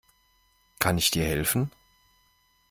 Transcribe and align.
Kann 0.79 0.97
ich 0.97 1.11
dir 1.11 1.25
helfen? 1.25 1.69